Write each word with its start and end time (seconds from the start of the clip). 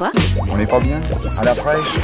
Quoi 0.00 0.12
On 0.48 0.56
n'est 0.56 0.66
pas 0.66 0.80
bien 0.80 0.98
À 1.36 1.44
la 1.44 1.54
fraîche 1.54 1.98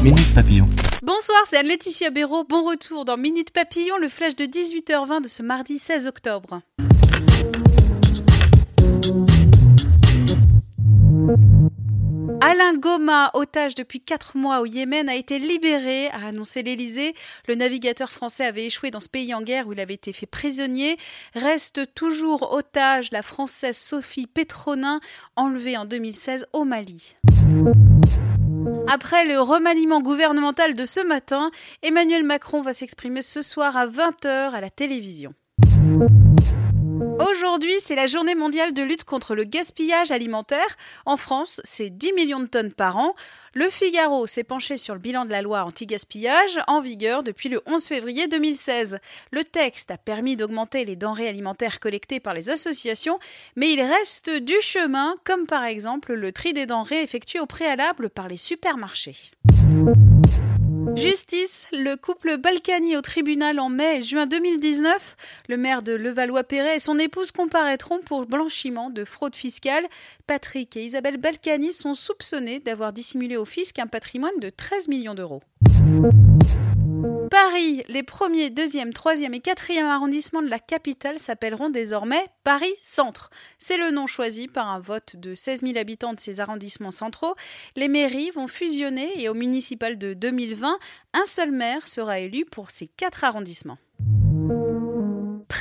Minute 0.00 0.32
Papillon. 0.32 0.68
Bonsoir, 1.02 1.38
c'est 1.46 1.56
Anne-Laetitia 1.56 2.10
Béraud. 2.10 2.44
Bon 2.48 2.64
retour 2.64 3.04
dans 3.04 3.16
Minute 3.16 3.50
Papillon, 3.50 3.96
le 4.00 4.08
flash 4.08 4.36
de 4.36 4.44
18h20 4.44 5.22
de 5.24 5.26
ce 5.26 5.42
mardi 5.42 5.80
16 5.80 6.06
octobre. 6.06 6.60
Goma, 12.78 13.30
otage 13.34 13.74
depuis 13.74 14.00
4 14.00 14.36
mois 14.36 14.60
au 14.60 14.66
Yémen, 14.66 15.08
a 15.08 15.14
été 15.14 15.38
libéré, 15.38 16.08
a 16.08 16.26
annoncé 16.28 16.62
l'Elysée. 16.62 17.14
Le 17.48 17.54
navigateur 17.54 18.10
français 18.10 18.44
avait 18.44 18.66
échoué 18.66 18.90
dans 18.90 19.00
ce 19.00 19.08
pays 19.08 19.34
en 19.34 19.42
guerre 19.42 19.66
où 19.66 19.72
il 19.72 19.80
avait 19.80 19.94
été 19.94 20.12
fait 20.12 20.26
prisonnier. 20.26 20.96
Reste 21.34 21.94
toujours 21.94 22.52
otage 22.52 23.10
la 23.12 23.22
française 23.22 23.76
Sophie 23.76 24.26
Pétronin, 24.26 25.00
enlevée 25.36 25.76
en 25.76 25.84
2016 25.84 26.46
au 26.52 26.64
Mali. 26.64 27.16
Après 28.86 29.24
le 29.24 29.40
remaniement 29.40 30.00
gouvernemental 30.00 30.74
de 30.74 30.84
ce 30.84 31.00
matin, 31.00 31.50
Emmanuel 31.82 32.22
Macron 32.22 32.62
va 32.62 32.72
s'exprimer 32.72 33.22
ce 33.22 33.42
soir 33.42 33.76
à 33.76 33.86
20h 33.86 34.52
à 34.52 34.60
la 34.60 34.70
télévision. 34.70 35.34
Aujourd'hui, 37.34 37.74
c'est 37.80 37.96
la 37.96 38.06
journée 38.06 38.36
mondiale 38.36 38.74
de 38.74 38.82
lutte 38.82 39.02
contre 39.02 39.34
le 39.34 39.42
gaspillage 39.42 40.12
alimentaire. 40.12 40.76
En 41.04 41.16
France, 41.16 41.60
c'est 41.64 41.90
10 41.90 42.12
millions 42.12 42.38
de 42.38 42.46
tonnes 42.46 42.72
par 42.72 42.96
an. 42.96 43.14
Le 43.54 43.68
Figaro 43.70 44.28
s'est 44.28 44.44
penché 44.44 44.76
sur 44.76 44.94
le 44.94 45.00
bilan 45.00 45.24
de 45.24 45.30
la 45.30 45.42
loi 45.42 45.64
anti-gaspillage 45.64 46.60
en 46.68 46.80
vigueur 46.80 47.24
depuis 47.24 47.48
le 47.48 47.60
11 47.66 47.84
février 47.86 48.28
2016. 48.28 49.00
Le 49.32 49.42
texte 49.42 49.90
a 49.90 49.98
permis 49.98 50.36
d'augmenter 50.36 50.84
les 50.84 50.94
denrées 50.94 51.28
alimentaires 51.28 51.80
collectées 51.80 52.20
par 52.20 52.34
les 52.34 52.50
associations, 52.50 53.18
mais 53.56 53.72
il 53.72 53.80
reste 53.80 54.30
du 54.30 54.60
chemin, 54.60 55.16
comme 55.24 55.46
par 55.46 55.64
exemple 55.64 56.14
le 56.14 56.30
tri 56.30 56.52
des 56.52 56.66
denrées 56.66 57.02
effectué 57.02 57.40
au 57.40 57.46
préalable 57.46 58.10
par 58.10 58.28
les 58.28 58.36
supermarchés. 58.36 59.32
Justice, 60.96 61.66
le 61.72 61.96
couple 61.96 62.36
Balkany 62.36 62.96
au 62.96 63.00
tribunal 63.00 63.58
en 63.58 63.68
mai 63.68 63.98
et 63.98 64.02
juin 64.02 64.26
2019. 64.26 65.16
Le 65.48 65.56
maire 65.56 65.82
de 65.82 65.92
Levallois-Perret 65.92 66.76
et 66.76 66.78
son 66.78 66.98
épouse 66.98 67.32
comparaîtront 67.32 68.00
pour 68.00 68.26
blanchiment 68.26 68.90
de 68.90 69.04
fraude 69.04 69.34
fiscale. 69.34 69.84
Patrick 70.26 70.76
et 70.76 70.84
Isabelle 70.84 71.16
Balkany 71.16 71.72
sont 71.72 71.94
soupçonnés 71.94 72.60
d'avoir 72.60 72.92
dissimulé 72.92 73.36
au 73.36 73.44
fisc 73.44 73.78
un 73.78 73.86
patrimoine 73.86 74.38
de 74.40 74.50
13 74.50 74.88
millions 74.88 75.14
d'euros. 75.14 75.42
Paris, 77.34 77.82
les 77.88 78.04
premiers, 78.04 78.48
deuxième, 78.48 78.92
troisième 78.92 79.34
et 79.34 79.40
quatrième 79.40 79.86
arrondissements 79.86 80.40
de 80.40 80.48
la 80.48 80.60
capitale 80.60 81.18
s'appelleront 81.18 81.68
désormais 81.68 82.24
Paris 82.44 82.72
Centre. 82.80 83.28
C'est 83.58 83.76
le 83.76 83.90
nom 83.90 84.06
choisi 84.06 84.46
par 84.46 84.70
un 84.70 84.78
vote 84.78 85.16
de 85.16 85.34
16 85.34 85.62
000 85.62 85.76
habitants 85.76 86.14
de 86.14 86.20
ces 86.20 86.38
arrondissements 86.38 86.92
centraux. 86.92 87.34
Les 87.74 87.88
mairies 87.88 88.30
vont 88.30 88.46
fusionner 88.46 89.20
et 89.20 89.28
au 89.28 89.34
municipal 89.34 89.98
de 89.98 90.14
2020, 90.14 90.78
un 91.12 91.26
seul 91.26 91.50
maire 91.50 91.88
sera 91.88 92.20
élu 92.20 92.44
pour 92.44 92.70
ces 92.70 92.86
quatre 92.86 93.24
arrondissements. 93.24 93.78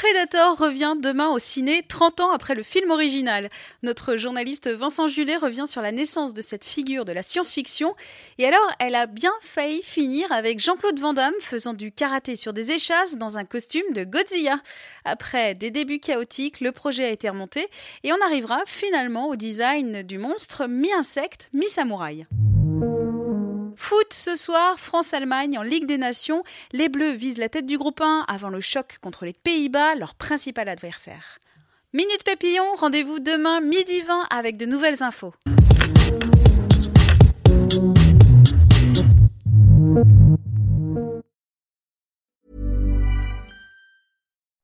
Predator 0.03 0.57
revient 0.57 0.95
demain 0.99 1.29
au 1.29 1.39
ciné 1.39 1.81
30 1.81 2.19
ans 2.19 2.31
après 2.33 2.55
le 2.55 2.61
film 2.61 2.91
original. 2.91 3.49
Notre 3.83 4.17
journaliste 4.17 4.67
Vincent 4.67 5.07
Julet 5.07 5.37
revient 5.37 5.63
sur 5.65 5.81
la 5.81 5.93
naissance 5.93 6.33
de 6.33 6.41
cette 6.41 6.65
figure 6.65 7.05
de 7.05 7.13
la 7.13 7.23
science-fiction. 7.23 7.95
Et 8.37 8.45
alors, 8.45 8.69
elle 8.79 8.95
a 8.95 9.05
bien 9.05 9.31
failli 9.39 9.81
finir 9.81 10.29
avec 10.33 10.59
Jean-Claude 10.59 10.99
Van 10.99 11.13
Damme 11.13 11.33
faisant 11.39 11.71
du 11.71 11.93
karaté 11.93 12.35
sur 12.35 12.51
des 12.51 12.73
échasses 12.73 13.15
dans 13.15 13.37
un 13.37 13.45
costume 13.45 13.93
de 13.93 14.03
Godzilla. 14.03 14.59
Après 15.05 15.55
des 15.55 15.71
débuts 15.71 15.99
chaotiques, 15.99 16.59
le 16.59 16.73
projet 16.73 17.05
a 17.05 17.09
été 17.09 17.29
remonté 17.29 17.65
et 18.03 18.11
on 18.11 18.25
arrivera 18.25 18.59
finalement 18.65 19.29
au 19.29 19.37
design 19.37 20.03
du 20.03 20.17
monstre 20.17 20.67
mi-insecte, 20.67 21.49
mi-samouraï. 21.53 22.27
Foot 23.93 24.11
ce 24.11 24.35
soir, 24.35 24.79
France-Allemagne 24.79 25.55
en 25.59 25.61
Ligue 25.61 25.85
des 25.85 25.99
Nations. 25.99 26.43
Les 26.71 26.89
Bleus 26.89 27.11
visent 27.11 27.37
la 27.37 27.47
tête 27.47 27.67
du 27.67 27.77
groupe 27.77 28.01
1 28.01 28.25
avant 28.27 28.49
le 28.49 28.59
choc 28.59 28.97
contre 29.03 29.23
les 29.23 29.33
Pays-Bas, 29.33 29.93
leur 29.93 30.15
principal 30.15 30.67
adversaire. 30.67 31.37
Minute 31.93 32.23
Papillon, 32.25 32.65
rendez-vous 32.75 33.19
demain 33.19 33.61
midi 33.61 34.01
20 34.01 34.29
avec 34.31 34.57
de 34.57 34.65
nouvelles 34.65 35.03
infos. 35.03 35.35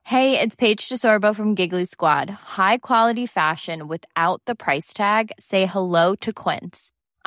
Hey, 0.06 0.40
it's 0.40 0.56
Paige 0.56 0.90
DeSorbo 0.90 1.36
from 1.36 1.54
Giggly 1.54 1.86
Squad. 1.86 2.32
High 2.58 2.80
quality 2.80 3.28
fashion 3.28 3.88
without 3.88 4.42
the 4.48 4.56
price 4.56 4.92
tag. 4.92 5.30
Say 5.38 5.68
hello 5.68 6.16
to 6.16 6.34
Quince. 6.34 6.94